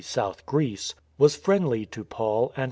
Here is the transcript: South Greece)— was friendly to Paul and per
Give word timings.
South 0.03 0.47
Greece)— 0.47 0.95
was 1.19 1.35
friendly 1.35 1.85
to 1.85 2.03
Paul 2.03 2.45
and 2.53 2.55
per 2.55 2.59